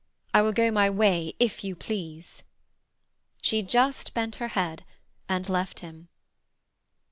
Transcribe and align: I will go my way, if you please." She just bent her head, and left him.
I 0.33 0.41
will 0.41 0.51
go 0.51 0.71
my 0.71 0.89
way, 0.89 1.33
if 1.39 1.63
you 1.63 1.75
please." 1.75 2.43
She 3.39 3.61
just 3.61 4.15
bent 4.15 4.37
her 4.37 4.47
head, 4.57 4.83
and 5.29 5.47
left 5.47 5.81
him. 5.81 6.07